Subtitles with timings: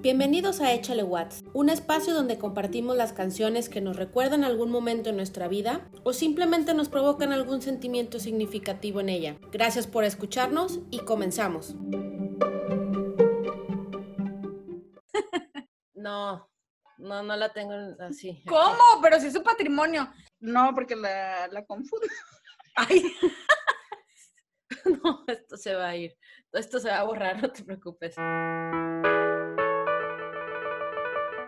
[0.00, 5.10] Bienvenidos a Échale Watts, un espacio donde compartimos las canciones que nos recuerdan algún momento
[5.10, 9.36] en nuestra vida o simplemente nos provocan algún sentimiento significativo en ella.
[9.52, 11.76] Gracias por escucharnos y comenzamos.
[15.94, 16.47] No,
[16.98, 18.42] no, no la tengo así.
[18.46, 18.82] ¿Cómo?
[19.02, 20.12] Pero si es su patrimonio.
[20.40, 22.06] No, porque la, la confundo.
[22.76, 23.02] Ay,
[25.02, 26.16] No, esto se va a ir.
[26.52, 28.14] Esto se va a borrar, no te preocupes.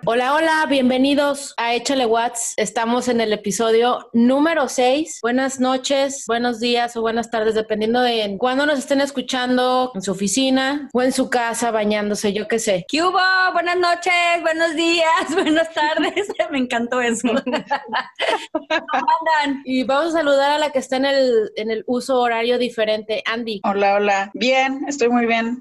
[0.07, 2.55] Hola, hola, bienvenidos a Échale Watts.
[2.57, 5.19] Estamos en el episodio número 6.
[5.21, 10.13] Buenas noches, buenos días o buenas tardes, dependiendo de cuándo nos estén escuchando, en su
[10.13, 12.87] oficina o en su casa, bañándose, yo qué sé.
[12.89, 13.19] ¿qué hubo?
[13.53, 15.05] Buenas noches, buenos días,
[15.35, 16.29] buenas tardes.
[16.51, 17.29] Me encantó eso.
[18.53, 19.63] ¿Cómo andan?
[19.67, 23.23] Y vamos a saludar a la que está en el, en el uso horario diferente,
[23.27, 23.61] Andy.
[23.65, 24.31] Hola, hola.
[24.33, 25.61] Bien, estoy muy bien.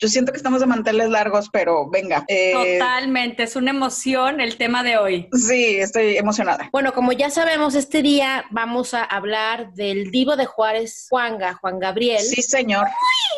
[0.00, 2.24] Yo siento que estamos de manteles largos, pero venga.
[2.28, 5.28] Eh, Totalmente, es una emoción el tema de hoy.
[5.32, 6.68] Sí, estoy emocionada.
[6.72, 11.78] Bueno, como ya sabemos, este día vamos a hablar del divo de Juárez, Juanga, Juan
[11.78, 12.22] Gabriel.
[12.22, 12.86] Sí, señor.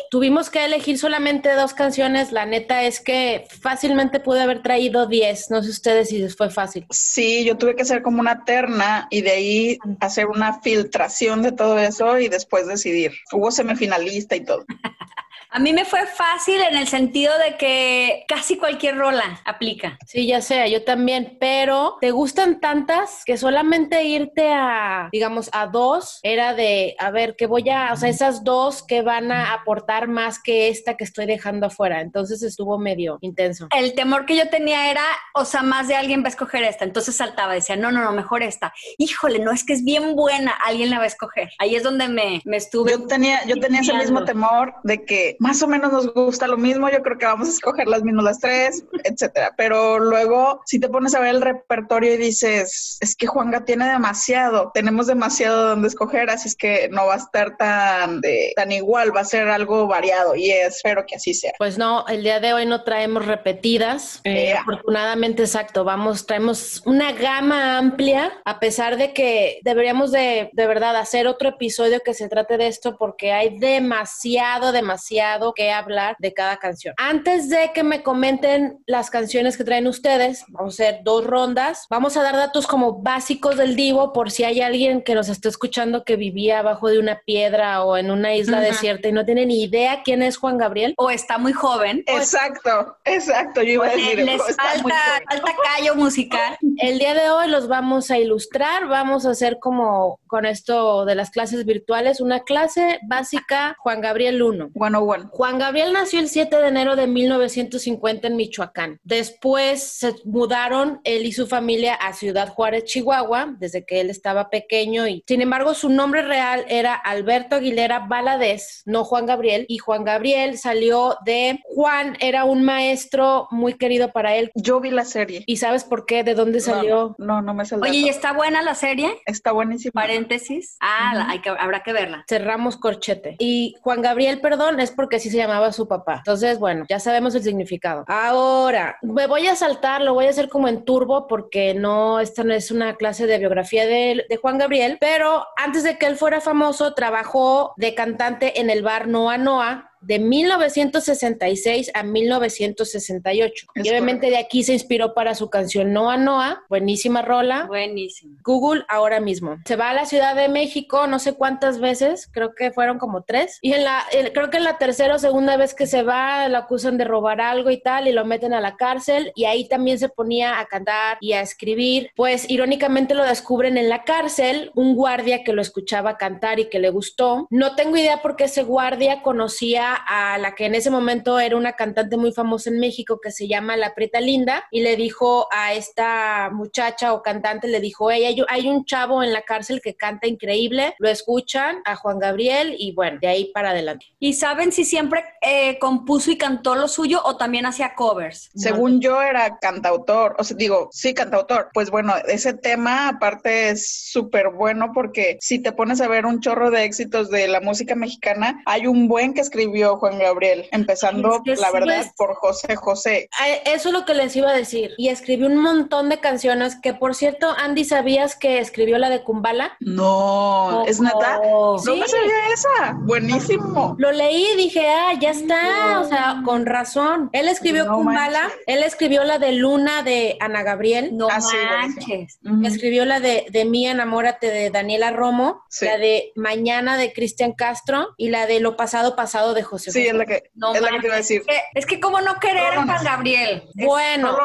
[0.09, 2.31] Tuvimos que elegir solamente dos canciones.
[2.31, 5.51] La neta es que fácilmente pude haber traído 10.
[5.51, 6.85] No sé ustedes si les fue fácil.
[6.89, 11.51] Sí, yo tuve que hacer como una terna y de ahí hacer una filtración de
[11.51, 13.13] todo eso y después decidir.
[13.31, 14.65] Hubo semifinalista y todo.
[15.49, 19.97] A mí me fue fácil en el sentido de que casi cualquier rola aplica.
[20.05, 25.67] Sí, ya sea, yo también, pero te gustan tantas que solamente irte a, digamos, a
[25.67, 29.53] dos era de, a ver, que voy a, o sea, esas dos que van a
[29.53, 32.01] aportar más que esta que estoy dejando afuera.
[32.01, 33.67] Entonces estuvo medio intenso.
[33.75, 36.83] El temor que yo tenía era, o sea, más de alguien va a escoger esta.
[36.83, 38.73] Entonces saltaba, decía, no, no, no, mejor esta.
[38.97, 41.51] Híjole, no es que es bien buena, alguien la va a escoger.
[41.59, 42.91] Ahí es donde me, me estuve.
[42.91, 46.57] Yo tenía, yo tenía ese mismo temor de que más o menos nos gusta lo
[46.57, 49.53] mismo, yo creo que vamos a escoger las mismas las tres, etcétera.
[49.57, 53.87] Pero luego, si te pones a ver el repertorio y dices, es que Juanga tiene
[53.89, 58.71] demasiado, tenemos demasiado donde escoger, así es que no va a estar tan, de- tan
[58.71, 61.53] igual, va a ser algo variado y espero que así sea.
[61.57, 64.21] Pues no, el día de hoy no traemos repetidas.
[64.23, 64.61] Eh, Ea.
[64.61, 70.95] afortunadamente, exacto, vamos, traemos una gama amplia, a pesar de que deberíamos de, de verdad
[70.95, 76.33] hacer otro episodio que se trate de esto porque hay demasiado, demasiado que hablar de
[76.33, 76.93] cada canción.
[76.97, 81.85] Antes de que me comenten las canciones que traen ustedes, vamos a hacer dos rondas.
[81.89, 85.49] Vamos a dar datos como básicos del Divo por si hay alguien que nos esté
[85.49, 88.65] escuchando que vivía abajo de una piedra o en una isla Ujú.
[88.67, 90.93] desierta y no tiene ni idea quién es Juan Gabriel.
[90.97, 92.03] O está muy joven.
[92.07, 94.95] Exacto, exacto, yo iba a decir, Les falta,
[95.29, 96.57] falta callo musical.
[96.77, 101.15] El día de hoy los vamos a ilustrar, vamos a hacer como con esto de
[101.15, 104.69] las clases virtuales, una clase básica Juan Gabriel 1.
[104.73, 105.16] Bueno, bueno.
[105.31, 108.99] Juan Gabriel nació el 7 de enero de 1950 en Michoacán.
[109.03, 114.49] Después se mudaron él y su familia a Ciudad Juárez, Chihuahua, desde que él estaba
[114.49, 119.77] pequeño y sin embargo su nombre real era Alberto Aguilera Valadez, no Juan Gabriel, y
[119.77, 124.51] Juan Gabriel salió de Juan, era un maestro muy querido para él.
[124.55, 125.43] Yo vi la serie.
[125.45, 126.23] ¿Y sabes por qué?
[126.23, 127.15] ¿De dónde salió?
[127.17, 127.83] No, no, no me salió.
[127.89, 129.09] Oye, ¿y está buena la serie?
[129.25, 129.93] Está buenísimo.
[129.93, 130.77] Paréntesis.
[130.79, 132.25] Ah, la- hay que, habrá que verla.
[132.27, 133.35] cerramos corchete.
[133.39, 136.17] Y Juan Gabriel, perdón, es porque así se llamaba su papá.
[136.17, 138.03] Entonces, bueno, ya sabemos el significado.
[138.07, 142.43] Ahora, me voy a saltar, lo voy a hacer como en turbo porque no, esta
[142.43, 146.17] no es una clase de biografía de, de Juan Gabriel, pero antes de que él
[146.17, 153.67] fuera famoso, trabajó de cantante en el bar Noa Noa de 1966 a 1968.
[153.75, 157.65] Es y obviamente de aquí se inspiró para su canción Noa Noa, buenísima rola.
[157.67, 158.37] Buenísimo.
[158.43, 159.57] Google ahora mismo.
[159.65, 163.23] Se va a la Ciudad de México no sé cuántas veces, creo que fueron como
[163.23, 163.59] tres.
[163.61, 166.47] Y en la, en- creo que en la tercera o segunda vez que se va,
[166.49, 169.31] lo acusan de robar algo y tal, y lo meten a la cárcel.
[169.35, 172.11] Y ahí también se ponía a cantar y a escribir.
[172.15, 176.79] Pues irónicamente lo descubren en la cárcel, un guardia que lo escuchaba cantar y que
[176.79, 177.47] le gustó.
[177.49, 181.55] No tengo idea por qué ese guardia conocía a la que en ese momento era
[181.55, 185.47] una cantante muy famosa en México que se llama La Preta Linda y le dijo
[185.51, 189.81] a esta muchacha o cantante, le dijo, ella hay, hay un chavo en la cárcel
[189.81, 194.05] que canta increíble, lo escuchan a Juan Gabriel y bueno, de ahí para adelante.
[194.19, 198.49] ¿Y saben si siempre eh, compuso y cantó lo suyo o también hacía covers?
[198.55, 201.69] Según yo era cantautor, o sea, digo, sí, cantautor.
[201.73, 206.39] Pues bueno, ese tema aparte es súper bueno porque si te pones a ver un
[206.39, 210.67] chorro de éxitos de la música mexicana, hay un buen que escribió escribió Juan Gabriel,
[210.71, 213.29] empezando, la verdad, por José José.
[213.65, 214.93] Eso es lo que les iba a decir.
[214.97, 219.23] Y escribió un montón de canciones que, por cierto, Andy, ¿sabías que escribió la de
[219.23, 219.77] Kumbala?
[219.79, 221.39] No, ¿es neta?
[221.43, 222.97] No me sabía esa.
[223.01, 223.95] Buenísimo.
[223.99, 227.29] Lo leí y dije, ah, ya está, o sea, con razón.
[227.33, 231.15] Él escribió Kumbala, él escribió la de Luna de Ana Gabriel.
[231.15, 231.39] No ah,
[231.79, 232.39] manches.
[232.63, 238.15] Escribió la de, de Mí, enamórate de Daniela Romo, la de Mañana de Cristian Castro
[238.17, 239.91] y la de Lo pasado pasado de José.
[239.91, 241.43] Sí, es la que, no es la que te iba a decir.
[241.73, 243.63] Es que, cómo no querer a Juan Gabriel.
[243.75, 244.37] Bueno,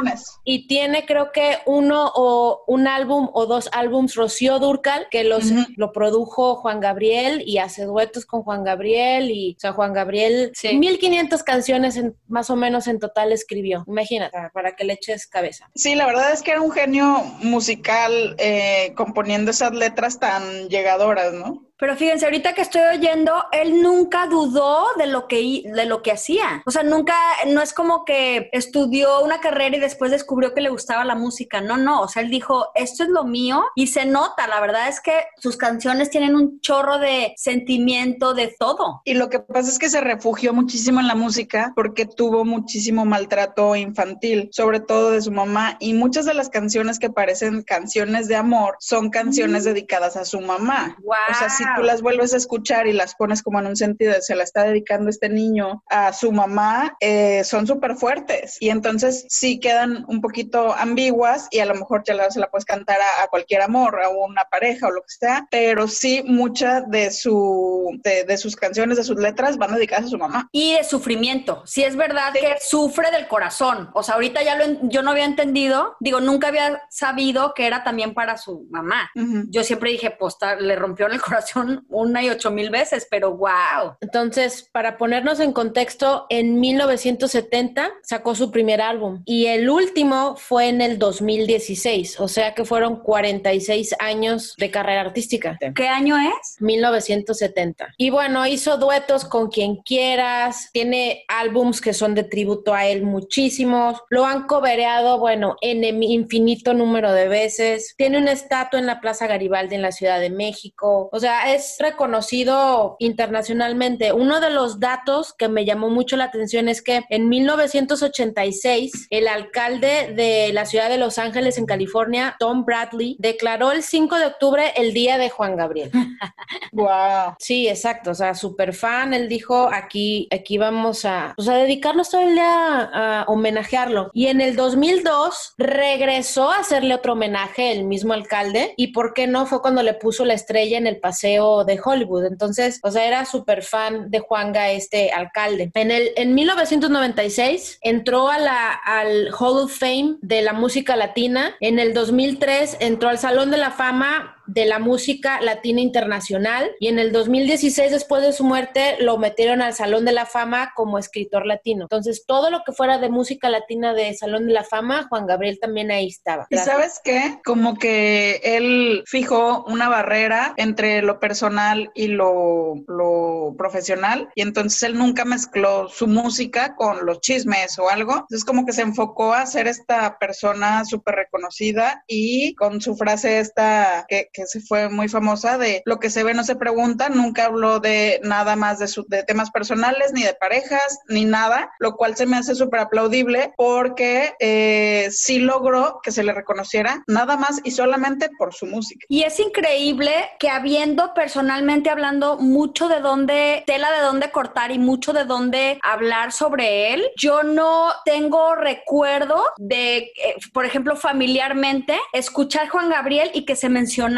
[0.45, 5.45] y tiene creo que uno o un álbum o dos álbums Rocío Durcal que los
[5.77, 10.53] lo produjo Juan Gabriel y hace duetos con Juan Gabriel y o sea Juan Gabriel
[10.63, 13.85] 1500 canciones en, más o menos en total escribió.
[13.87, 15.71] Imagínate, para que le eches cabeza.
[15.75, 21.33] Sí, la verdad es que era un genio musical eh, componiendo esas letras tan llegadoras,
[21.33, 21.72] ¿no?
[21.83, 26.13] Pero fíjense, ahorita que estoy oyendo, él nunca dudó de lo que de lo que
[26.13, 26.63] hacía.
[26.65, 27.17] O sea, nunca
[27.49, 31.61] no es como que estudió una carrera y después descubrió que le gustaba la música.
[31.61, 34.87] No, no, o sea, él dijo, "Esto es lo mío" y se nota, la verdad
[34.87, 39.03] es que sus canciones tienen un chorro de sentimiento de todo.
[39.05, 43.05] Y lo que pasa es que se refugió muchísimo en la música porque tuvo muchísimo
[43.07, 48.29] maltrato infantil, sobre todo de su mamá y muchas de las canciones que parecen canciones
[48.29, 50.97] de amor son canciones dedicadas a su mamá.
[51.03, 51.17] Wow.
[51.29, 54.23] O sea, tú las vuelves a escuchar y las pones como en un sentido de
[54.23, 58.57] se la está dedicando este niño a su mamá, eh, son súper fuertes.
[58.61, 62.65] Y entonces sí quedan un poquito ambiguas y a lo mejor ya se la puedes
[62.65, 67.11] cantar a, cualquier amor, a una pareja o lo que sea, pero sí muchas de,
[67.11, 70.49] su, de, sus canciones, de sus letras van dedicadas a su mamá.
[70.53, 71.63] Y de sufrimiento.
[71.67, 73.91] Sí es verdad que sufre del corazón.
[73.95, 77.85] O sea, ahorita ya lo, yo no había entendido, digo, nunca había sabido que era
[77.85, 79.11] también para su mamá.
[79.49, 81.52] Yo siempre dije, pues le rompió en el corazón
[81.89, 83.97] una y ocho mil veces, pero wow.
[84.01, 90.69] Entonces, para ponernos en contexto, en 1970 sacó su primer álbum y el último fue
[90.69, 95.59] en el 2016, o sea que fueron 46 años de carrera artística.
[95.75, 96.61] ¿Qué año es?
[96.61, 97.95] 1970.
[97.97, 103.03] Y bueno, hizo duetos con quien quieras, tiene álbums que son de tributo a él
[103.03, 109.01] muchísimos, lo han cobereado, bueno, en infinito número de veces, tiene una estatua en la
[109.01, 114.13] Plaza Garibaldi en la Ciudad de México, o sea, es reconocido internacionalmente.
[114.13, 119.29] Uno de los datos que me llamó mucho la atención es que en 1986 el
[119.29, 124.27] alcalde de la ciudad de Los Ángeles en California, Tom Bradley, declaró el 5 de
[124.27, 125.91] octubre el día de Juan Gabriel.
[126.73, 127.35] wow.
[127.39, 132.11] Sí, exacto, o sea, súper fan, él dijo, aquí aquí vamos a pues, a dedicarnos
[132.11, 134.11] todo el día a, homenajearlo.
[134.13, 139.27] Y en el 2002 regresó a hacerle otro homenaje el mismo alcalde y por qué
[139.27, 141.32] no fue cuando le puso la estrella en el paseo
[141.65, 142.27] de Hollywood.
[142.27, 145.71] Entonces, o sea, era súper fan de Juanga, este alcalde.
[145.75, 148.39] En, el, en 1996 entró a
[148.85, 151.55] al Hall of Fame de la música latina.
[151.61, 156.89] En el 2003 entró al Salón de la Fama de la música latina internacional y
[156.89, 160.99] en el 2016 después de su muerte lo metieron al Salón de la Fama como
[160.99, 161.85] escritor latino.
[161.85, 165.59] Entonces todo lo que fuera de música latina de Salón de la Fama, Juan Gabriel
[165.59, 166.47] también ahí estaba.
[166.51, 167.41] ¿Y sabes qué?
[167.45, 174.83] Como que él fijó una barrera entre lo personal y lo, lo profesional y entonces
[174.83, 178.13] él nunca mezcló su música con los chismes o algo.
[178.13, 183.39] Entonces como que se enfocó a ser esta persona súper reconocida y con su frase
[183.39, 187.47] esta que, se fue muy famosa de lo que se ve no se pregunta, nunca
[187.47, 191.97] habló de nada más de, su, de temas personales, ni de parejas, ni nada, lo
[191.97, 197.37] cual se me hace súper aplaudible porque eh, sí logró que se le reconociera nada
[197.37, 199.05] más y solamente por su música.
[199.09, 204.79] Y es increíble que habiendo personalmente hablando mucho de dónde, tela de dónde cortar y
[204.79, 211.99] mucho de dónde hablar sobre él, yo no tengo recuerdo de, eh, por ejemplo, familiarmente,
[212.13, 213.69] escuchar Juan Gabriel y que se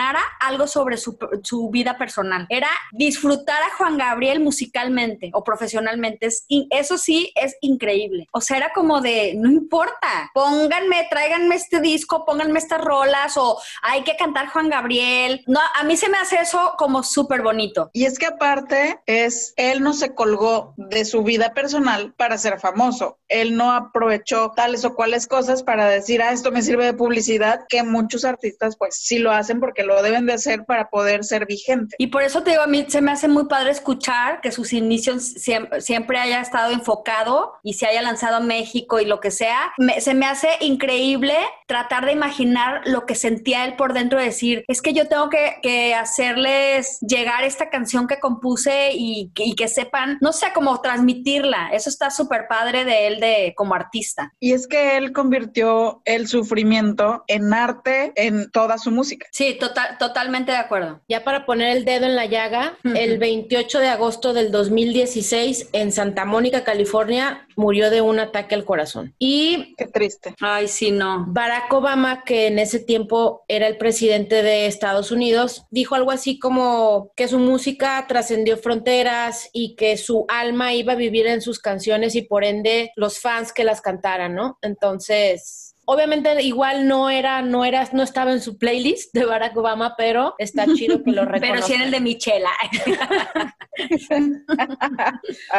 [0.04, 2.46] mencionara algo sobre su, vida personal.
[2.48, 6.26] Era disfrutar a Juan Gabriel musicalmente o profesionalmente.
[6.26, 8.26] Es, eso sí es increíble.
[8.32, 13.58] O sea, era como de, no importa, pónganme, tráiganme este disco, pónganme estas rolas o
[13.82, 15.42] hay que cantar Juan Gabriel.
[15.46, 17.90] No, a mí se me hace eso como súper bonito.
[17.92, 22.60] Y es que aparte es, él no se colgó de su vida personal para ser
[22.60, 23.18] famoso.
[23.28, 27.64] Él no aprovechó tales o cuales cosas para decir, ah, esto me sirve de publicidad,
[27.68, 31.24] que muchos artistas pues sí lo hacen porque lo lo deben de hacer para poder
[31.24, 31.96] ser vigente.
[31.98, 34.72] Y por eso te digo, a mí se me hace muy padre escuchar que sus
[34.72, 39.72] inicios siempre, haya estado enfocado y se haya lanzado a México y lo que sea.
[40.00, 41.34] se me hace increíble
[41.66, 45.28] tratar de imaginar lo que sentía él por dentro de decir, es que yo tengo
[45.28, 50.80] que, que hacerles llegar esta canción que compuse y, y que sepan, no sé, cómo
[50.80, 51.70] transmitirla.
[51.72, 54.32] Eso está súper padre de él de como artista.
[54.40, 59.26] Y es que él convirtió el sufrimiento en arte en toda su música.
[59.32, 61.00] Sí, total, totalmente de acuerdo.
[61.08, 65.92] Ya para poner el dedo en la llaga, el 28 de agosto del 2016 en
[65.92, 69.14] Santa Mónica, California, murió de un ataque al corazón.
[69.18, 69.74] Y...
[69.76, 70.34] Qué triste.
[70.40, 71.24] Ay, sí, no.
[71.28, 76.38] Barack Obama, que en ese tiempo era el presidente de Estados Unidos, dijo algo así
[76.38, 81.58] como que su música trascendió fronteras y que su alma iba a vivir en sus
[81.58, 84.58] canciones y por ende los fans que las cantaran, ¿no?
[84.62, 89.94] Entonces, Obviamente igual no era, no era, no estaba en su playlist de Barack Obama,
[89.96, 91.44] pero está chido que lo reconozca.
[91.54, 92.50] Pero sí en el de Michela.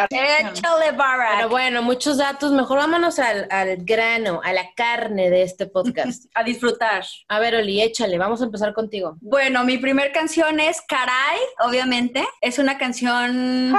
[0.10, 1.38] Échale Barack.
[1.38, 2.52] Pero bueno, muchos datos.
[2.52, 6.26] Mejor vámonos al, al, grano, a la carne de este podcast.
[6.36, 7.06] a disfrutar.
[7.28, 8.18] A ver, Oli, échale.
[8.18, 9.18] Vamos a empezar contigo.
[9.22, 12.26] Bueno, mi primer canción es Caray, obviamente.
[12.42, 13.76] Es una canción...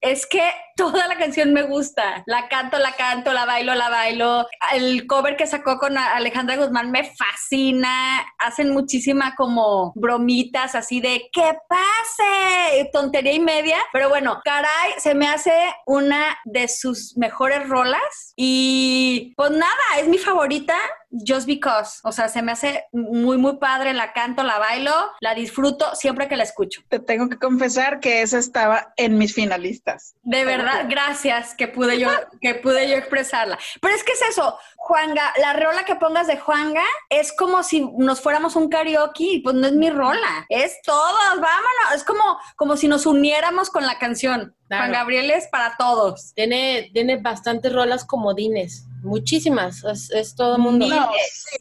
[0.00, 0.42] Es que
[0.76, 2.22] toda la canción me gusta.
[2.26, 4.46] La canto, la canto, la bailo, la bailo.
[4.72, 8.26] El cover que sacó con Alejandra Guzmán me fascina.
[8.38, 12.90] Hacen muchísima como bromitas así de ¡que pase!
[12.92, 13.78] Tontería y media.
[13.92, 15.52] Pero bueno, caray, se me hace
[15.86, 18.32] una de sus mejores rolas.
[18.36, 20.76] Y pues nada, es mi favorita
[21.10, 22.00] just because.
[22.02, 23.92] O sea, se me hace muy, muy padre.
[23.92, 26.82] La canto, la bailo, la disfruto siempre que la escucho.
[26.88, 30.16] Te tengo que confesar que esa estaba en mis finalistas.
[30.22, 32.08] De verdad, gracias que pude yo,
[32.40, 33.58] que pude yo expresarla.
[33.80, 37.90] Pero es que es eso, Juanga, la rola que pongas de Juanga es como si
[37.96, 42.22] nos fuéramos un karaoke pues no es mi rola, es todos, vámonos, es como,
[42.56, 44.54] como si nos uniéramos con la canción.
[44.68, 46.32] Juan Gabriel es para todos.
[46.34, 48.84] Tiene, tiene bastantes rolas comodines.
[49.02, 50.86] Muchísimas, es, todo el mundo.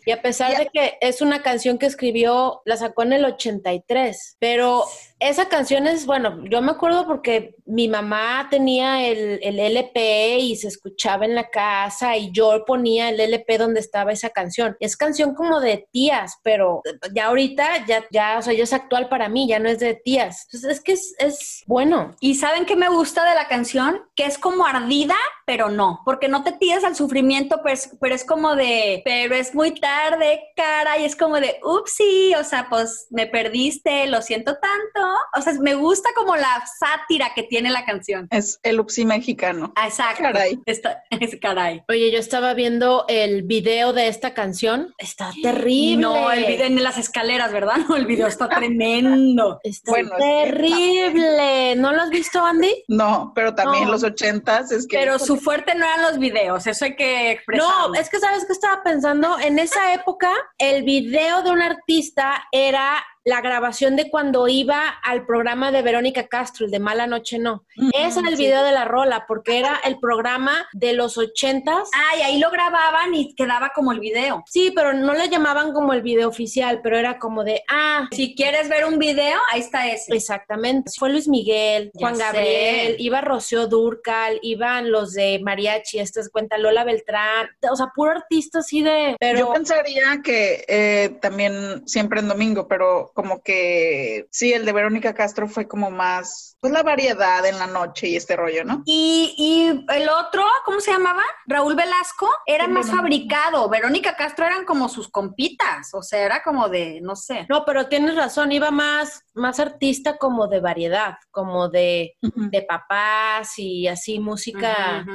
[0.06, 4.38] Y a pesar de que es una canción que escribió, la sacó en el 83,
[4.39, 4.86] pero
[5.30, 10.56] esa canción es, bueno, yo me acuerdo porque mi mamá tenía el, el, LP y
[10.58, 14.75] se escuchaba en la casa y yo ponía el LP donde estaba esa canción.
[14.82, 16.82] Es canción como de tías, pero
[17.15, 19.96] ya ahorita ya, ya, o sea, ya es actual para mí, ya no es de
[19.96, 20.46] tías.
[20.46, 22.15] Entonces es que es, es bueno.
[22.20, 24.01] ¿Y saben qué me gusta de la canción?
[24.15, 25.15] Que es como ardida,
[25.46, 29.36] pero no, porque no te tiras al sufrimiento, pero es, pero es como de, pero
[29.36, 34.22] es muy tarde, cara, y es como de, upsí, o sea, pues me perdiste, lo
[34.22, 38.27] siento tanto o sea, me gusta como la sátira que tiene la canción.
[38.32, 39.74] Es el upsi mexicano.
[39.75, 40.24] Ah, exacto.
[40.24, 40.60] Caray.
[40.65, 41.84] es caray.
[41.89, 44.93] Oye, yo estaba viendo el video de esta canción.
[44.98, 46.01] Está terrible.
[46.01, 47.77] No, el video en las escaleras, ¿verdad?
[47.88, 49.60] No, el video está tremendo.
[49.63, 51.75] Está terrible.
[51.75, 52.84] ¿No lo has visto, Andy?
[52.88, 54.98] No, pero también los ochentas es que...
[54.98, 57.67] Pero su fuerte no eran los videos, eso hay que expresar.
[57.67, 62.43] No, es que sabes que estaba pensando, en esa época el video de un artista
[62.51, 67.39] era la grabación de cuando iba al programa de Verónica Castro, el de Mala Noche
[67.39, 67.65] No.
[67.94, 71.89] Ese era el video de la rola, porque era el programa de los ochentas.
[71.94, 74.44] Ah, y ahí lo grababan y quedaba como el video.
[74.48, 78.36] Sí, pero no le llamaban como el video oficial, pero era como de, ah, si
[78.36, 80.13] quieres ver un video, ahí está ese.
[80.13, 80.92] Exactamente.
[80.98, 86.58] Fue Luis Miguel, Juan Gabriel, iba Rocío Durcal, iban los de Mariachi, esta es cuenta
[86.58, 89.15] Lola Beltrán, o sea, puro artista así de...
[89.20, 89.39] Pero...
[89.39, 95.13] Yo pensaría que eh, también siempre en domingo, pero como que sí, el de Verónica
[95.13, 98.82] Castro fue como más, pues la variedad en la noche y este rollo, ¿no?
[98.86, 101.24] Y, y el otro, ¿cómo se llamaba?
[101.46, 103.70] Raúl Velasco, era más fabricado.
[103.70, 107.46] Verónica Castro eran como sus compitas, o sea, era como de, no sé.
[107.50, 113.58] No, pero tienes razón, iba más, más artista como de variedad, como de, de papás
[113.58, 115.05] y así música.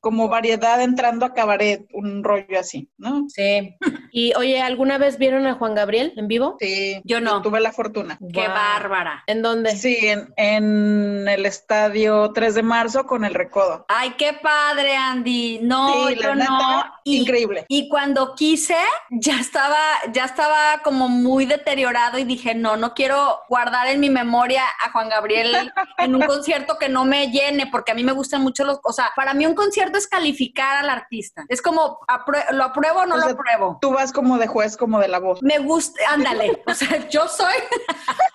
[0.00, 3.26] Como variedad entrando a cabaret, un rollo así, ¿no?
[3.28, 3.76] Sí.
[4.12, 6.56] y oye, ¿alguna vez vieron a Juan Gabriel en vivo?
[6.60, 7.00] Sí.
[7.04, 8.18] Yo no tuve la fortuna.
[8.32, 9.22] ¡Qué bárbara!
[9.28, 9.76] ¿En dónde?
[9.76, 13.84] Sí, en, en, el estadio 3 de marzo con el Recodo.
[13.86, 15.60] ¡Ay, qué padre, Andy!
[15.62, 16.84] No, yo no.
[17.04, 17.64] increíble.
[17.68, 18.76] Y cuando quise,
[19.10, 19.78] ya estaba,
[20.12, 24.90] ya estaba como muy deteriorado y dije, no, no quiero guardar en mi memoria a
[24.90, 28.64] Juan Gabriel en un concierto que no me llene, porque a mí me gustan mucho
[28.64, 31.44] los, o sea, para mí un concierto es calificar al artista.
[31.48, 32.00] Es como,
[32.50, 33.78] ¿lo apruebo o no lo apruebo?
[33.80, 35.40] Tú vas como de juez, como de la voz.
[35.42, 36.54] Me gusta, ándale.
[36.66, 37.54] O sea, yo soy.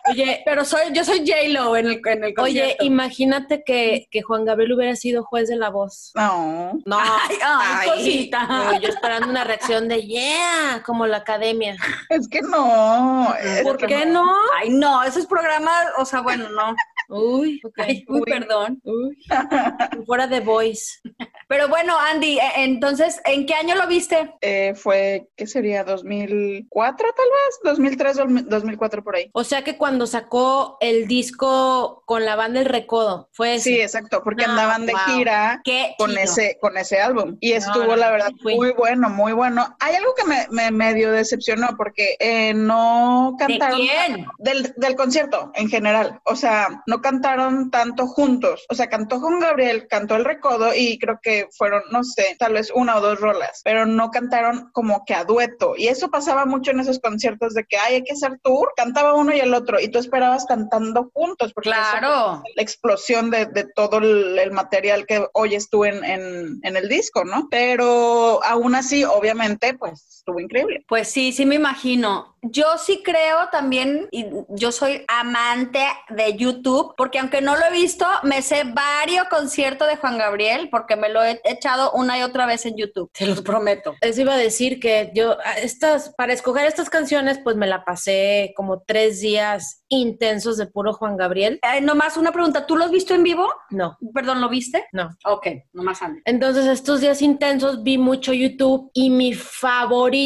[0.09, 2.43] Oye, pero soy, yo soy J-Lo en el, en el concierto.
[2.43, 6.11] Oye, imagínate que, que Juan Gabriel hubiera sido juez de la voz.
[6.15, 6.79] No.
[6.85, 6.97] No.
[7.29, 8.45] Ay, ay, cosita.
[8.45, 11.75] No, yo esperando una reacción de yeah, como la academia.
[12.09, 13.33] Es que no.
[13.35, 14.33] es ¿Por que qué no?
[14.59, 16.75] Ay, no, esos programas, o sea, bueno, no.
[17.11, 17.73] Uy, ok.
[17.79, 18.79] Ay, uy, perdón.
[18.83, 19.17] Uy.
[20.05, 20.99] Fuera de voice.
[21.47, 24.33] Pero bueno, Andy, eh, entonces, ¿en qué año lo viste?
[24.41, 25.85] Eh, fue, ¿qué sería?
[25.85, 27.59] ¿2004 tal vez?
[27.63, 29.29] 2003, 2004 por ahí.
[29.33, 33.63] O sea que cuando sacó el disco con la banda El Recodo, fue ese.
[33.69, 35.01] Sí, exacto, porque No, andaban de wow.
[35.07, 36.21] gira Qué con chido.
[36.23, 37.37] ese, con ese álbum.
[37.41, 39.75] Y estuvo, no, la verdad, muy bueno, muy bueno.
[39.79, 43.79] Hay algo que me, me medio decepcionó porque eh, no ¿De cantaron.
[43.79, 44.25] quién?
[44.37, 46.21] Del, del concierto en general.
[46.25, 48.65] O sea, no cantaron tanto juntos.
[48.69, 52.53] O sea, cantó Juan Gabriel, cantó El Recodo y creo que fueron, no sé, tal
[52.53, 55.73] vez una o dos rolas, pero no cantaron como que a dueto.
[55.77, 58.71] Y eso pasaba mucho en esos conciertos de que, ay, hay que hacer tour.
[58.75, 61.53] Cantaba uno y el otro y tú esperabas cantando juntos.
[61.53, 62.43] Porque Claro.
[62.55, 66.87] la explosión de, de todo el, el material que oyes tú en, en, en el
[66.89, 67.47] disco, ¿no?
[67.49, 70.85] Pero aún así, obviamente, pues estuvo increíble.
[70.87, 72.35] Pues sí, sí me imagino.
[72.43, 77.71] Yo sí creo también, y yo soy amante de YouTube, porque aunque no lo he
[77.71, 82.23] visto, me sé varios conciertos de Juan Gabriel, porque me lo he echado una y
[82.23, 83.93] otra vez en YouTube, te los prometo.
[84.01, 88.53] Eso iba a decir que yo, estas, para escoger estas canciones, pues me la pasé
[88.55, 91.59] como tres días intensos de puro Juan Gabriel.
[91.61, 93.47] Eh, nomás una pregunta, ¿tú lo has visto en vivo?
[93.69, 94.85] No, Perdón, ¿lo viste?
[94.93, 95.15] no.
[95.25, 96.21] Ok, nomás Andy.
[96.25, 100.20] Entonces, estos días intensos vi mucho YouTube y mi favorito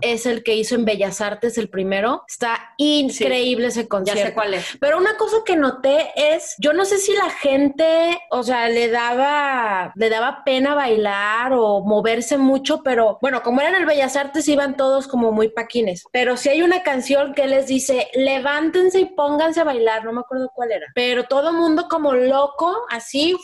[0.00, 2.22] es el que hizo en Bellas Artes, el primero.
[2.28, 4.22] Está increíble ese Ya concierto.
[4.26, 4.76] sé cuál es.
[4.80, 8.88] Pero una cosa que noté es, yo no sé si la gente, o sea, le
[8.88, 14.48] daba, le daba pena bailar o moverse mucho, pero bueno, como eran el Bellas Artes,
[14.48, 16.04] iban todos como muy paquines.
[16.12, 20.20] Pero si hay una canción que les dice, levántense y pónganse a bailar, no me
[20.20, 20.86] acuerdo cuál era.
[20.94, 23.36] Pero todo el mundo como loco, así,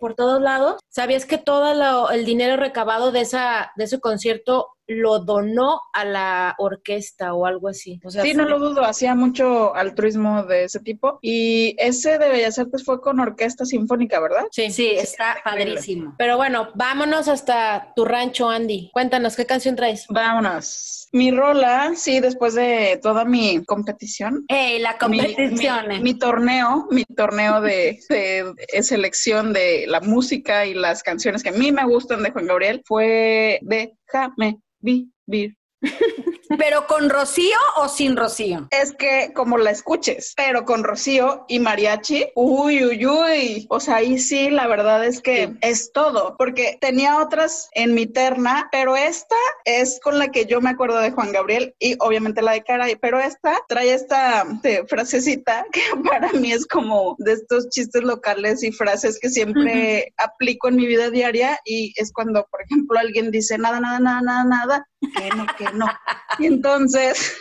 [0.00, 0.80] por todos lados.
[0.88, 6.04] ¿Sabías que todo lo- el dinero recabado de, esa, de ese concierto lo donó a
[6.04, 8.00] la orquesta o algo así?
[8.04, 11.18] O sea, Sí, no lo dudo, hacía mucho altruismo de ese tipo.
[11.22, 14.44] Y ese de Bellas Artes fue con orquesta sinfónica, ¿verdad?
[14.50, 14.70] sí.
[14.70, 16.14] Sí, está padrísimo.
[16.18, 18.90] Pero bueno, vámonos hasta tu rancho, Andy.
[18.92, 20.06] Cuéntanos, ¿qué canción traes?
[20.08, 21.08] Vámonos.
[21.12, 25.88] Mi rola, sí, después de toda mi competición, Ey, la mi, competición.
[25.88, 31.42] mi- mi torneo, mi torneo de, de- de selección de la música y las canciones
[31.42, 33.58] que a mí me gustan de Juan Gabriel fue
[34.12, 35.57] Déjame vivir.
[36.58, 38.68] ¿Pero con Rocío o sin Rocío?
[38.70, 43.66] Es que como la escuches, pero con Rocío y Mariachi, uy, uy, uy.
[43.68, 48.06] O sea, ahí sí, la verdad es que es todo, porque tenía otras en mi
[48.06, 52.42] terna, pero esta es con la que yo me acuerdo de Juan Gabriel y obviamente
[52.42, 57.34] la de Caray, pero esta trae esta eh, frasecita que para mí es como de
[57.34, 62.46] estos chistes locales y frases que siempre aplico en mi vida diaria y es cuando,
[62.50, 65.86] por ejemplo, alguien dice nada, nada, nada, nada, nada, que no, que no.
[66.38, 67.36] Y entonces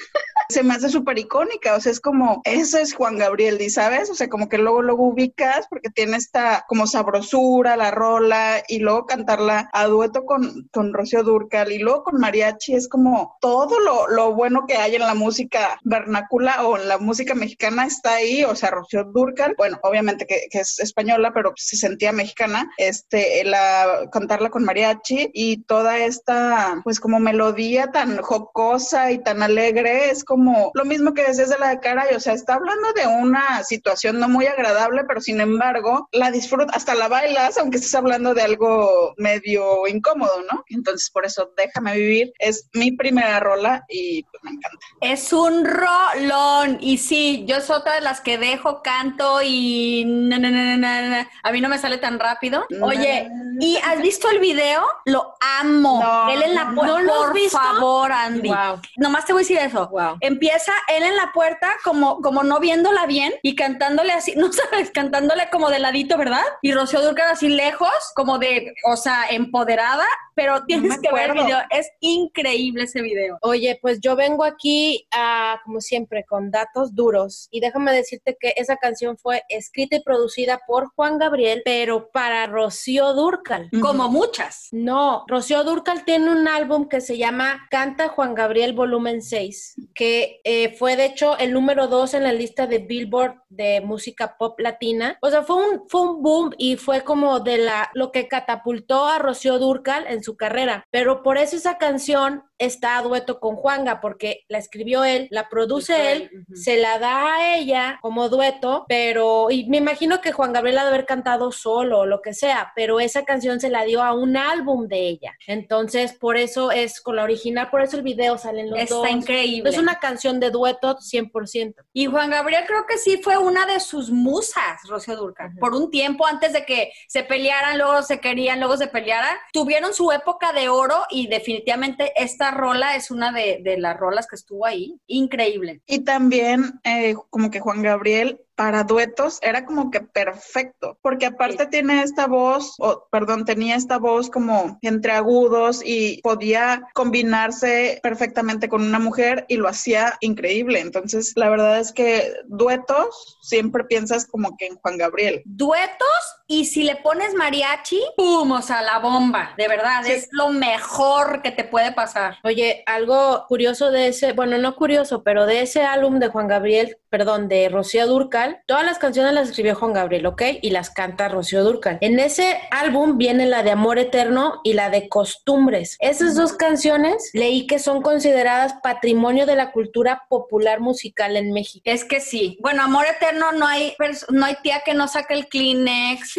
[0.50, 4.10] se me hace súper icónica, o sea, es como, ese es Juan Gabriel, ¿y sabes?
[4.10, 8.80] O sea, como que luego, luego ubicas porque tiene esta como sabrosura, la rola, y
[8.80, 13.80] luego cantarla a dueto con, con Rocío Durcal, y luego con mariachi, es como todo
[13.80, 18.16] lo, lo bueno que hay en la música vernácula o en la música mexicana está
[18.16, 22.70] ahí, o sea, Rocío Durcal, bueno, obviamente que, que es española, pero se sentía mexicana,
[22.78, 29.44] este, la, cantarla con mariachi y toda esta, pues como melodía tan jocosa y tan
[29.44, 30.37] alegre, es como
[30.74, 34.20] lo mismo que decías de la de Caray, o sea, está hablando de una situación
[34.20, 38.42] no muy agradable, pero sin embargo, la disfrutas, hasta la bailas, aunque estés hablando de
[38.42, 40.64] algo medio incómodo, ¿no?
[40.70, 44.78] Entonces, por eso, Déjame Vivir es mi primera rola y pues me encanta.
[45.02, 46.78] Es un rolón.
[46.82, 51.52] Y sí, yo soy otra de las que dejo, canto y na, na, na, a
[51.52, 52.66] mí no me sale tan rápido.
[52.82, 54.84] Oye, ¿y has visto el video?
[55.06, 56.02] Lo amo.
[56.02, 56.94] No, él en la no, puerta.
[56.94, 57.58] ¿no lo has por visto?
[57.58, 58.50] favor, Andy.
[58.50, 58.82] Wow.
[58.98, 59.88] Nomás te voy a decir eso.
[59.88, 60.18] Wow.
[60.28, 64.92] Empieza él en la puerta como, como no viéndola bien y cantándole así, no sabes,
[64.92, 66.44] cantándole como de ladito, ¿verdad?
[66.62, 71.32] Y Rocío Dúrcal así lejos, como de, o sea, empoderada, pero tienes me que ver
[71.32, 71.58] el video.
[71.70, 73.38] Es increíble ese video.
[73.42, 77.48] Oye, pues yo vengo aquí a, como siempre, con datos duros.
[77.52, 82.46] Y déjame decirte que esa canción fue escrita y producida por Juan Gabriel, pero para
[82.46, 83.70] Rocío Durcal.
[83.82, 84.68] Como muchas.
[84.72, 90.17] No, Rocío Durcal tiene un álbum que se llama Canta Juan Gabriel Volumen 6, que
[90.18, 94.38] que eh, fue de hecho el número dos en la lista de Billboard de música
[94.38, 95.18] pop latina.
[95.22, 99.06] O sea, fue un, fue un boom y fue como de la, lo que catapultó
[99.06, 100.86] a Rocío Durcal en su carrera.
[100.92, 105.48] Pero por eso esa canción está a dueto con Juanga, porque la escribió él, la
[105.50, 110.54] produce él, se la da a ella como dueto, pero, y me imagino que Juan
[110.54, 113.84] Gabriel ha de haber cantado solo o lo que sea, pero esa canción se la
[113.84, 115.34] dio a un álbum de ella.
[115.46, 119.06] Entonces, por eso es con la original, por eso el video salen los dos.
[119.06, 119.70] Está increíble.
[119.70, 121.76] Es una canción de dueto 100%.
[121.92, 125.52] Y Juan Gabriel creo que sí fue una de sus musas, Rocío Durca.
[125.60, 129.94] Por un tiempo antes de que se pelearan, luego se querían, luego se pelearan, tuvieron
[129.94, 134.66] su época de oro y definitivamente esta rola es una de, las rolas que estuvo
[134.66, 134.98] ahí.
[135.08, 135.82] Increíble.
[135.86, 141.68] Y también eh, como que Juan Gabriel para duetos era como que perfecto, porque aparte
[141.68, 148.68] tiene esta voz, o perdón, tenía esta voz como entre agudos y podía combinarse perfectamente
[148.68, 150.80] con una mujer y lo hacía increíble.
[150.80, 155.44] Entonces, la verdad es que duetos siempre piensas como que en Juan Gabriel.
[155.46, 156.08] Duetos
[156.48, 158.52] y si le pones mariachi, ¡pum!
[158.54, 162.38] O sea, la bomba, de verdad, es lo mejor que te puede pasar.
[162.44, 166.98] Oye, algo curioso de ese, bueno, no curioso, pero de ese álbum de Juan Gabriel,
[167.10, 170.42] perdón, de Rocío Durcal, todas las canciones las escribió Juan Gabriel, ¿ok?
[170.62, 171.98] Y las canta Rocío Durcal.
[172.02, 175.98] En ese álbum viene la de Amor Eterno y la de Costumbres.
[176.00, 181.84] Esas dos canciones leí que son consideradas patrimonio de la cultura popular musical en México.
[181.86, 182.58] Es que sí.
[182.62, 183.96] Bueno, Amor Eterno no hay,
[184.30, 186.37] no hay tía que no saque el Kleenex.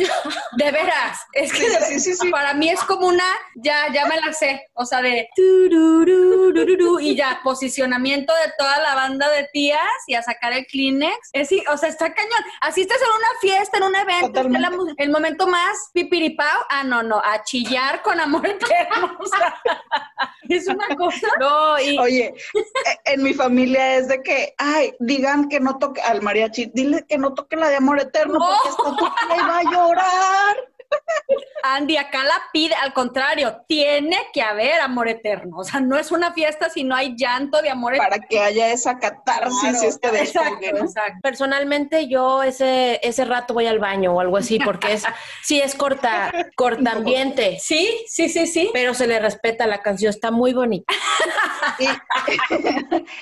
[0.56, 1.18] De veras.
[1.32, 3.24] Es que para mí es como una,
[3.56, 4.68] ya, ya me la sé.
[4.74, 5.28] O sea, de
[7.00, 11.30] y ya, posicionamiento de toda la banda de tías y a sacar el Kleenex.
[11.32, 12.44] Es, o sea, está cañón.
[12.60, 16.66] Así estás en una fiesta, en un evento, el momento más pipiripao.
[16.70, 19.16] Ah, no, no, a chillar con amor eterno.
[19.18, 19.60] O sea,
[20.48, 21.28] es una cosa.
[21.40, 21.98] No, y...
[21.98, 26.70] Oye, e, en mi familia es de que, ay, digan que no toque al mariachi,
[26.74, 30.77] dile que no toque la de amor eterno, porque esta toque y va a llorar.
[31.62, 35.58] Andy, acá la pide, al contrario, tiene que haber amor eterno.
[35.58, 38.10] O sea, no es una fiesta si no hay llanto de amor eterno.
[38.10, 40.72] Para que haya esa catarsis este desfogue,
[41.22, 45.04] Personalmente, yo ese, ese rato voy al baño o algo así, porque es,
[45.42, 47.58] sí es corta, corta ambiente.
[47.68, 48.70] Sí, sí, sí, sí.
[48.72, 50.94] Pero se le respeta, la canción está muy bonita.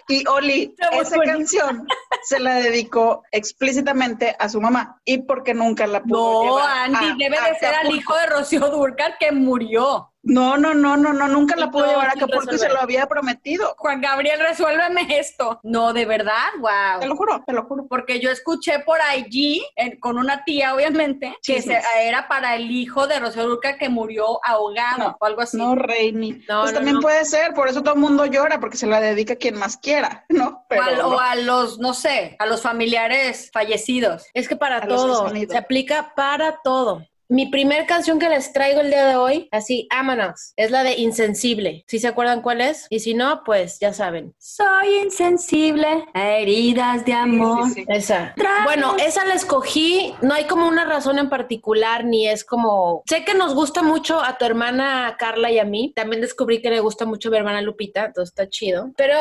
[0.08, 1.86] Y, Oli, esa canción
[2.22, 7.40] se la dedicó explícitamente a su mamá y porque nunca la pudo no, Andy, debe
[7.40, 10.10] de ser al hijo de Rocío Durcal que murió.
[10.26, 13.76] No, no, no, no, no, nunca la pude llevar acá porque se lo había prometido.
[13.78, 15.60] Juan Gabriel, resuélveme esto.
[15.62, 17.00] No, de verdad, wow.
[17.00, 17.86] Te lo juro, te lo juro.
[17.88, 19.64] Porque yo escuché por allí,
[20.00, 21.62] con una tía, obviamente, que
[22.00, 25.58] era para el hijo de Rocío Durcal que murió ahogado o algo así.
[25.58, 26.42] No, Reini.
[26.48, 29.34] No, pues también puede ser, por eso todo el mundo llora, porque se la dedica
[29.34, 30.64] a quien más quiera, ¿no?
[30.68, 34.26] Pero, o, a, los, no sé, a los familiares fallecidos.
[34.34, 37.06] Es que para todo, se aplica para todo.
[37.28, 40.94] Mi primer canción que les traigo el día de hoy, así, ámanos, es la de
[40.94, 41.84] Insensible.
[41.88, 42.86] ¿Sí se acuerdan cuál es?
[42.88, 44.32] Y si no, pues ya saben.
[44.38, 47.64] Soy insensible a heridas de amor.
[47.88, 48.32] Esa.
[48.62, 53.02] Bueno, esa la escogí, no hay como una razón en particular, ni es como...
[53.06, 55.92] Sé que nos gusta mucho a tu hermana Carla y a mí.
[55.96, 58.92] También descubrí que le gusta mucho a mi hermana Lupita, entonces está chido.
[58.96, 59.16] Pero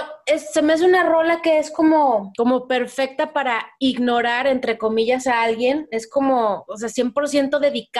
[0.53, 5.41] se me hace una rola que es como, como perfecta para ignorar, entre comillas, a
[5.41, 5.87] alguien.
[5.89, 7.94] Es como, o sea, 100% dedicada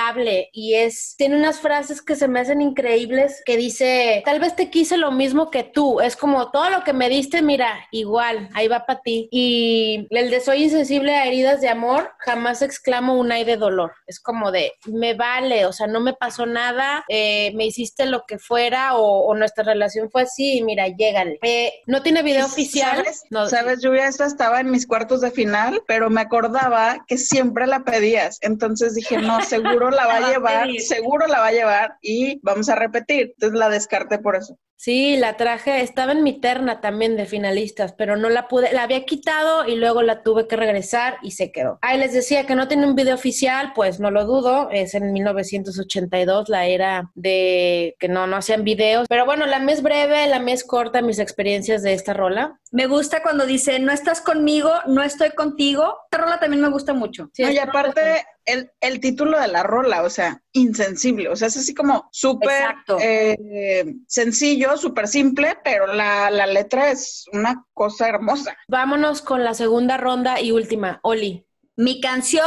[0.52, 4.70] y es, tiene unas frases que se me hacen increíbles que dice, tal vez te
[4.70, 8.68] quise lo mismo que tú, es como todo lo que me diste, mira, igual, ahí
[8.68, 9.30] va para ti.
[9.32, 13.94] Y el de soy insensible a heridas de amor, jamás exclamo un ay de dolor,
[14.06, 18.26] es como de, me vale, o sea, no me pasó nada, eh, me hiciste lo
[18.26, 21.40] que fuera o, nuestra relación fue así y mira, llégale.
[21.42, 22.98] Eh, no tiene video oficial.
[22.98, 24.08] ¿Sabes, no, ¿sabes Lluvia?
[24.08, 28.96] Esta estaba en mis cuartos de final, pero me acordaba que siempre la pedías, entonces
[28.96, 32.76] dije, no, seguro la va a llevar, seguro la va a llevar y vamos a
[32.76, 33.34] repetir.
[33.34, 34.58] Entonces la descarté por eso.
[34.78, 38.84] Sí, la traje, estaba en mi terna también de finalistas, pero no la pude, la
[38.84, 41.80] había quitado y luego la tuve que regresar y se quedó.
[41.82, 45.14] Ahí les decía que no tiene un video oficial, pues no lo dudo, es en
[45.14, 50.40] 1982, la era de que no, no hacían videos, pero bueno, la mes breve, la
[50.40, 52.60] mes corta, mis experiencias de esta rola.
[52.72, 55.98] Me gusta cuando dice, no estás conmigo, no estoy contigo.
[56.06, 57.30] Esta rola también me gusta mucho.
[57.34, 61.58] Sí, y aparte, el, el, título de la rola, o sea, insensible, o sea, es
[61.58, 68.58] así como súper eh, sencillo, súper simple, pero la, la letra es una cosa hermosa.
[68.68, 71.46] Vámonos con la segunda ronda y última, Oli.
[71.76, 72.46] Mi canción,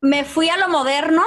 [0.00, 1.22] me fui a lo moderno.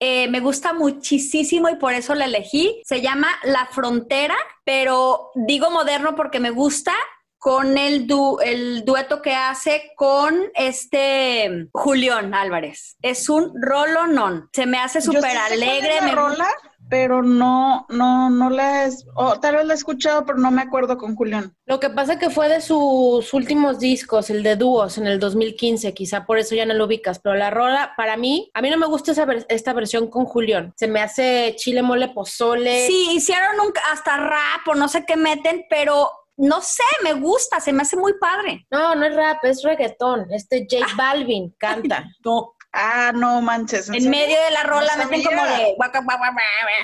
[0.00, 2.80] Eh, me gusta muchísimo y por eso la elegí.
[2.84, 6.94] Se llama La Frontera, pero digo moderno porque me gusta
[7.38, 8.06] con el,
[8.44, 12.96] el dueto que hace con este Julián Álvarez.
[13.00, 14.48] Es un rolonón.
[14.52, 16.00] Se me hace súper alegre.
[16.02, 16.48] Me rola,
[16.88, 20.62] pero no, no, no la es, o tal vez la he escuchado, pero no me
[20.62, 21.54] acuerdo con Julián.
[21.66, 25.94] Lo que pasa que fue de sus últimos discos, el de dúos en el 2015,
[25.94, 28.76] quizá por eso ya no lo ubicas, pero la rola, para mí, a mí no
[28.76, 30.72] me gusta esa esta versión con Julián.
[30.76, 32.86] Se me hace chile mole pozole.
[32.86, 37.60] Sí, hicieron un, hasta rap o no sé qué meten, pero no sé, me gusta,
[37.60, 38.66] se me hace muy padre.
[38.70, 40.26] No, no es rap, es reggaetón.
[40.30, 40.86] Este J.
[40.96, 42.04] Balvin canta.
[42.24, 42.54] no.
[42.72, 43.88] Ah, no manches.
[43.88, 45.74] En, medio de la rola meten como de.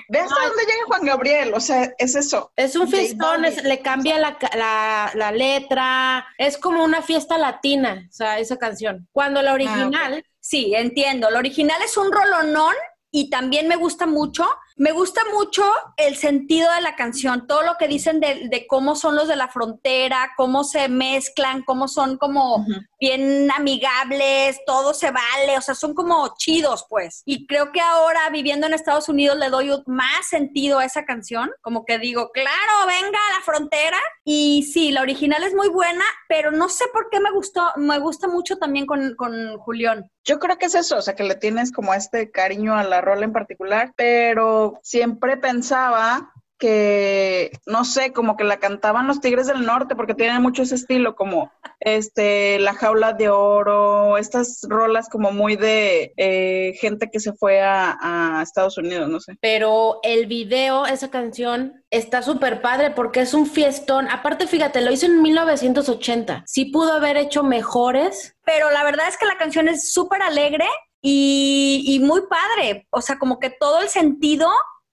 [0.08, 1.54] ¿Ves hasta dónde llega Juan Gabriel?
[1.54, 2.52] O sea, es eso.
[2.56, 6.26] Es un fiestón, le cambia la, la, la, letra.
[6.38, 9.08] Es como una fiesta latina, o sea, esa canción.
[9.12, 10.24] Cuando la ah, original.
[10.40, 11.30] Sí, entiendo.
[11.30, 12.74] La original es un rolonón
[13.10, 15.62] y también me gusta mucho me gusta mucho
[15.96, 19.48] el sentido de la canción, todo lo que dicen de, cómo son los de la
[19.48, 22.66] frontera, cómo se mezclan, cómo son como
[22.98, 27.22] bien amigables, todo se vale, o sea, son como chidos, pues.
[27.24, 31.50] Y creo que ahora viviendo en Estados Unidos le doy más sentido a esa canción,
[31.62, 33.98] como que digo, claro, venga a la frontera.
[34.24, 37.98] Y sí, la original es muy buena, pero no sé por qué me gustó, me
[37.98, 40.10] gusta mucho también con, con Julián.
[40.24, 43.00] Yo creo que es eso, o sea, que le tienes como este cariño a la
[43.00, 49.46] rola en particular, pero siempre pensaba que, no sé, como que la cantaban los Tigres
[49.46, 55.08] del Norte, porque tienen mucho ese estilo, como este, La Jaula de Oro, estas rolas
[55.08, 59.36] como muy de eh, gente que se fue a, a, Estados Unidos, no sé.
[59.40, 64.08] Pero el video, esa canción, está súper padre porque es un fiestón.
[64.08, 66.44] Aparte, fíjate, lo hizo en 1980.
[66.46, 68.34] Sí pudo haber hecho mejores.
[68.44, 70.66] Pero la verdad es que la canción es súper alegre
[71.06, 74.48] y, muy padre, o sea, como que todo el sentido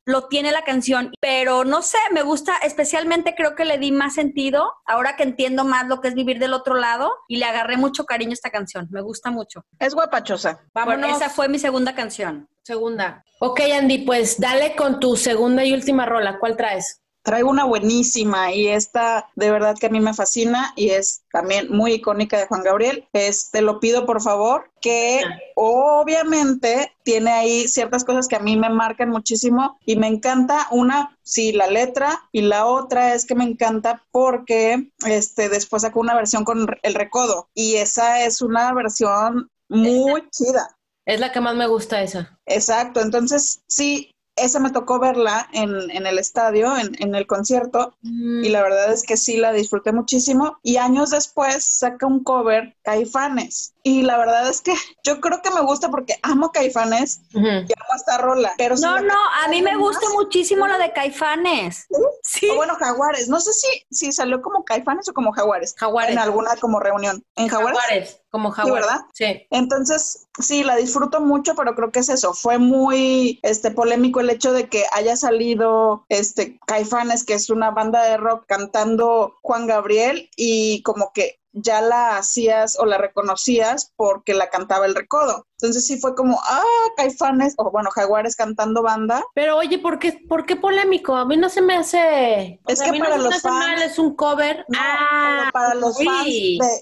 [0.05, 4.15] lo tiene la canción, pero no sé, me gusta, especialmente creo que le di más
[4.15, 7.77] sentido ahora que entiendo más lo que es vivir del otro lado y le agarré
[7.77, 9.65] mucho cariño a esta canción, me gusta mucho.
[9.79, 10.61] Es guapachosa.
[10.73, 11.17] Vámonos.
[11.17, 12.47] esa fue mi segunda canción.
[12.63, 13.23] Segunda.
[13.39, 17.00] Ok, Andy, pues dale con tu segunda y última rola, ¿cuál traes?
[17.23, 21.71] Traigo una buenísima y esta de verdad que a mí me fascina y es también
[21.71, 23.07] muy icónica de Juan Gabriel.
[23.13, 25.21] Es Te lo pido por favor, que
[25.55, 31.17] obviamente tiene ahí ciertas cosas que a mí me marcan muchísimo y me encanta una,
[31.21, 36.15] sí, la letra y la otra es que me encanta porque este después sacó una
[36.15, 40.75] versión con el recodo y esa es una versión muy chida.
[41.05, 42.39] Es la que más me gusta esa.
[42.45, 44.10] Exacto, entonces sí,
[44.43, 48.91] esa me tocó verla en, en el estadio, en, en el concierto, y la verdad
[48.91, 50.59] es que sí la disfruté muchísimo.
[50.63, 53.73] Y años después saca un cover Caifanes.
[53.83, 54.73] Y la verdad es que
[55.03, 58.53] yo creo que me gusta porque amo Caifanes y amo esta rola.
[58.57, 61.87] Pero no, no, a mí me gusta muchísimo la de Caifanes.
[62.23, 62.49] Sí.
[62.49, 63.27] O bueno, Jaguares.
[63.27, 65.75] No sé si, si salió como Caifanes o como Jaguares.
[65.77, 66.13] Jaguares.
[66.13, 67.23] En alguna como reunión.
[67.35, 67.79] ¿En Jaguares?
[67.79, 68.20] Jaguares.
[68.31, 68.87] Como Jaguares.
[68.87, 69.05] ¿verdad?
[69.13, 69.45] Sí.
[69.51, 72.33] Entonces, sí, la disfruto mucho, pero creo que es eso.
[72.33, 77.71] Fue muy este polémico el hecho de que haya salido este Caifanes, que es una
[77.71, 83.91] banda de rock cantando Juan Gabriel y como que ya la hacías o la reconocías
[83.95, 85.45] porque la cantaba el recodo.
[85.61, 86.63] Entonces sí fue como, ah,
[86.97, 89.23] Caifanes, o bueno, Jaguares cantando banda.
[89.35, 91.15] Pero oye, ¿por qué, ¿por qué polémico?
[91.15, 92.59] A mí no se me hace...
[92.67, 93.81] Es que para los fans...
[93.83, 94.65] es un cover.
[94.75, 96.25] ah, para los fans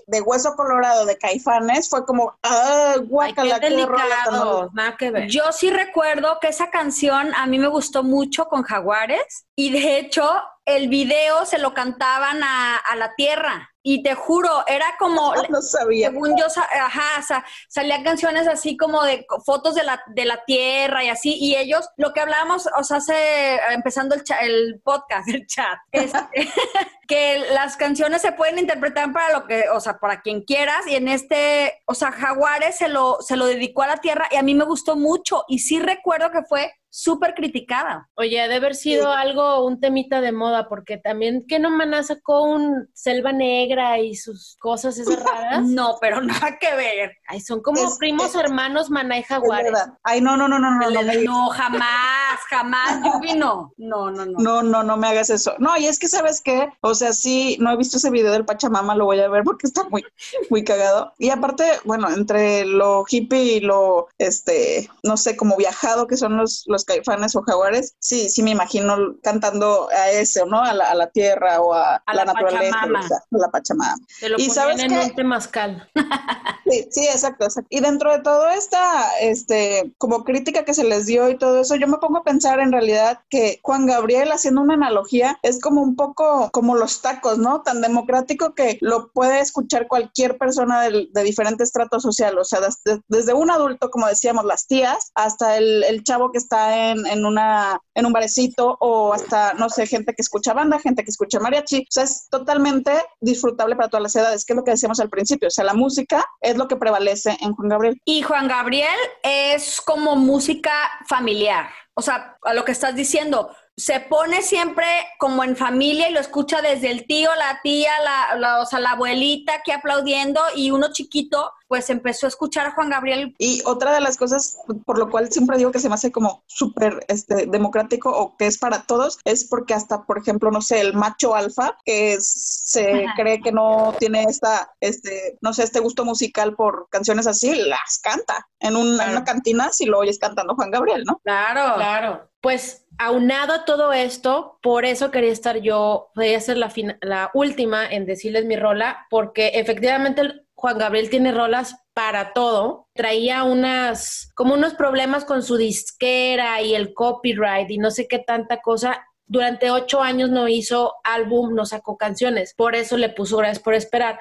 [0.07, 5.27] de, Hueso Colorado de Caifanes fue como, ah, guacala, qué delicado, nada que ver.
[5.27, 9.99] Yo sí recuerdo que esa canción a mí me gustó mucho con Jaguares y de
[9.99, 10.25] hecho
[10.63, 13.68] el video se lo cantaban a, a la tierra.
[13.81, 15.33] Y te juro, era como...
[15.49, 16.09] No sabía.
[16.09, 21.09] Según yo, ajá, salían canciones así como de fotos de la, de la tierra y
[21.09, 25.79] así, y ellos, lo que hablábamos, o sea, hace, empezando el, el podcast, el chat,
[25.91, 26.11] es
[27.07, 30.95] que las canciones se pueden interpretar para lo que, o sea, para quien quieras, y
[30.95, 34.43] en este, o sea, Jaguares se lo, se lo dedicó a la tierra y a
[34.43, 38.09] mí me gustó mucho, y sí recuerdo que fue súper criticada.
[38.15, 42.43] Oye, debe haber sido algo, un temita de moda, porque también que no Maná sacó
[42.43, 45.63] un Selva Negra y sus cosas esas raras.
[45.63, 47.17] no, pero nada que ver.
[47.27, 49.73] Ay, son como primos hermanos Maná y Jaguares.
[50.03, 50.89] Ay, no, no, no, no, no.
[50.89, 53.73] No, no, jamás, jamás, Yubi, no.
[53.77, 54.39] No, no, no.
[54.39, 55.53] No, no, no me hagas eso.
[55.59, 56.69] No, y es que, ¿sabes qué?
[56.81, 59.67] O sea, sí, no he visto ese video del Pachamama, lo voy a ver porque
[59.67, 60.03] está muy,
[60.49, 61.13] muy cagado.
[61.17, 66.37] Y aparte, bueno, entre lo hippie y lo, este, no sé, como viajado que son
[66.37, 70.63] los caifanes o jaguares, sí, sí me imagino cantando a eso, ¿no?
[70.63, 74.05] A la, a la tierra o a, la, naturaleza, a la Pachamama.
[74.19, 75.89] Te lo y sabes en un temazcal.
[76.69, 77.67] Sí, sí, exacto, exacto.
[77.71, 81.75] Y dentro de todo esta, este, como crítica que se les dio y todo eso,
[81.75, 85.81] yo me pongo a pensar en realidad que Juan Gabriel, haciendo una analogía, es como
[85.81, 87.63] un poco como los tacos, ¿no?
[87.63, 92.59] Tan democrático que lo puede escuchar cualquier persona de, de diferente estrato social, o sea,
[92.59, 97.03] desde, desde, un adulto, como decíamos, las tías, hasta el, el chavo que está en,
[97.07, 101.09] en, una, en un barecito o hasta, no sé, gente que escucha banda, gente que
[101.09, 104.71] escucha mariachi, o sea, es totalmente disfrutable para todas las edades, que es lo que
[104.71, 108.01] decíamos al principio, o sea, la música es lo que prevalece en Juan Gabriel.
[108.05, 110.71] Y Juan Gabriel es como música
[111.07, 111.69] familiar.
[111.95, 114.85] O sea, a lo que estás diciendo, se pone siempre
[115.17, 117.91] como en familia y lo escucha desde el tío, la tía,
[118.37, 122.71] la, o sea, la abuelita aquí aplaudiendo y uno chiquito pues empezó a escuchar a
[122.71, 123.35] Juan Gabriel.
[123.37, 126.43] Y otra de las cosas por lo cual siempre digo que se me hace como
[126.47, 130.81] súper este, democrático o que es para todos es porque hasta, por ejemplo, no sé,
[130.81, 136.03] el macho alfa que se cree que no tiene esta, este, no sé, este gusto
[136.03, 141.03] musical por canciones así, las canta en, una cantina si lo oyes cantando Juan Gabriel,
[141.05, 141.21] ¿no?
[141.23, 142.29] Claro, claro.
[142.41, 147.87] Pues aunado a todo esto, por eso quería estar yo, a ser la, la última
[147.87, 150.21] en decirles mi rola, porque efectivamente
[150.53, 152.89] Juan Gabriel tiene rolas para todo.
[152.93, 158.19] Traía unas, como unos problemas con su disquera y el copyright y no sé qué
[158.19, 159.05] tanta cosa.
[159.25, 162.53] Durante ocho años no hizo álbum, no sacó canciones.
[162.53, 164.19] Por eso le puso Gracias por esperar.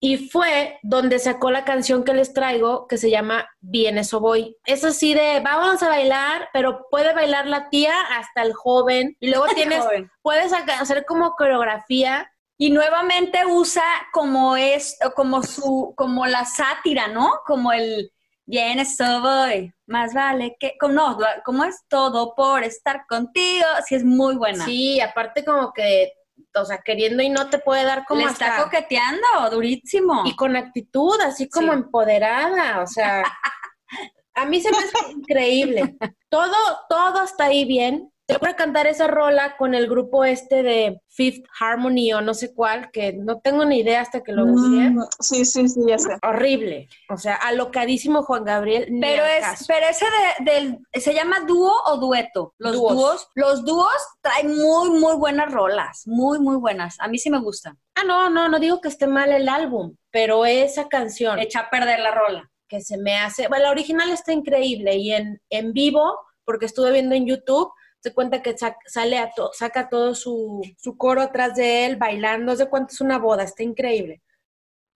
[0.00, 4.56] Y fue donde sacó la canción que les traigo, que se llama Bien eso voy.
[4.64, 9.16] Es así de, vamos a bailar, pero puede bailar la tía hasta el joven.
[9.18, 9.84] Y luego tienes,
[10.22, 12.30] puedes hacer como coreografía.
[12.60, 17.30] Y nuevamente usa como es, como su, como la sátira, ¿no?
[17.46, 18.12] Como el,
[18.48, 23.94] bien eso voy, más vale que, como, no, como es todo por estar contigo, sí
[23.94, 24.64] es muy buena.
[24.64, 26.12] Sí, aparte como que
[26.54, 30.22] o sea, queriendo y no te puede dar como Le está coqueteando, durísimo.
[30.24, 33.24] Y con actitud, así como empoderada, o sea,
[34.34, 35.96] a mí se me hace increíble.
[36.28, 36.54] Todo,
[36.90, 41.00] todo está ahí bien, yo voy a cantar esa rola con el grupo este de
[41.08, 44.90] Fifth Harmony o no sé cuál, que no tengo ni idea hasta que lo busqué.
[44.90, 46.18] Mm, sí, sí, sí, ya sé.
[46.22, 46.88] Horrible.
[47.08, 48.86] O sea, alocadísimo Juan Gabriel.
[49.00, 52.54] Pero es, pero ese de, del, ¿se llama dúo o dueto?
[52.58, 53.28] Los dúos.
[53.34, 56.02] Los dúos traen muy, muy buenas rolas.
[56.04, 56.96] Muy, muy buenas.
[57.00, 57.78] A mí sí me gustan.
[57.94, 61.38] Ah, no, no, no digo que esté mal el álbum, pero esa canción.
[61.38, 62.50] Echa a perder la rola.
[62.68, 63.48] Que se me hace.
[63.48, 67.72] Bueno, la original está increíble y en, en vivo, porque estuve viendo en YouTube
[68.08, 70.62] se cuenta que sale a saca todo su,
[70.96, 74.22] coro atrás de él bailando, se cuenta es una boda, está increíble.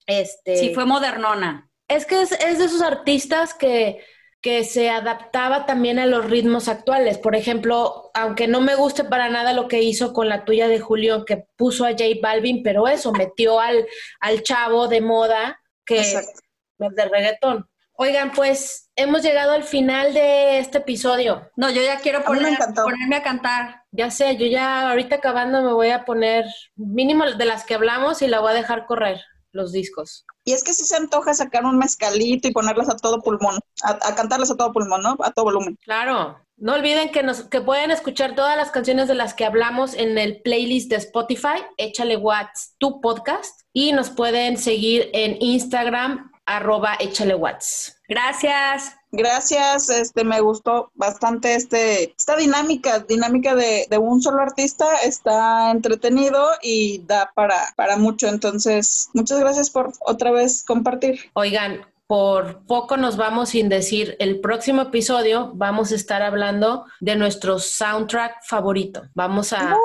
[0.07, 1.71] Este, sí, fue modernona.
[1.89, 4.03] Es que es, de esos artistas que,
[4.41, 7.19] que se adaptaba también a los ritmos actuales.
[7.19, 10.81] Por ejemplo, aunque no me guste para nada lo que hizo con la tuya de
[10.81, 13.87] Julio, que puso a J Balvin, pero eso, metió al,
[14.21, 16.33] al chavo de moda que es
[16.79, 17.69] de reggaetón.
[17.95, 21.51] Oigan, pues hemos llegado al final de este episodio.
[21.57, 23.83] No, yo ya quiero ponerme a cantar.
[23.91, 28.23] Ya sé, yo ya ahorita acabando me voy a poner mínimo de las que hablamos
[28.23, 29.21] y la voy a dejar correr
[29.53, 30.25] los discos.
[30.45, 34.15] Y es que si se antoja sacar un mezcalito y ponerlas a todo pulmón, a,
[34.15, 35.17] cantarlas a todo pulmón, ¿no?
[35.23, 35.79] A todo volumen.
[35.85, 36.39] Claro.
[36.57, 40.17] No olviden que, nos, que pueden escuchar todas las canciones de las que hablamos en
[40.19, 46.97] el playlist de Spotify, Échale Watts, tu podcast, y nos pueden seguir en Instagram, arroba
[46.99, 48.01] échale watts.
[48.09, 48.97] Gracias.
[49.15, 55.71] Gracias, este me gustó bastante este esta dinámica, dinámica de, de, un solo artista, está
[55.71, 58.27] entretenido y da para, para mucho.
[58.29, 61.21] Entonces, muchas gracias por otra vez compartir.
[61.35, 67.17] Oigan, por poco nos vamos sin decir, el próximo episodio vamos a estar hablando de
[67.17, 69.05] nuestro soundtrack favorito.
[69.15, 69.77] Vamos a,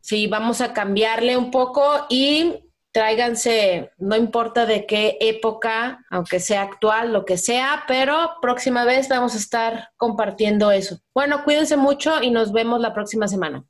[0.00, 2.61] sí, vamos a cambiarle un poco y
[2.92, 9.08] tráiganse, no importa de qué época, aunque sea actual, lo que sea, pero próxima vez
[9.08, 10.98] vamos a estar compartiendo eso.
[11.14, 13.64] Bueno, cuídense mucho y nos vemos la próxima semana.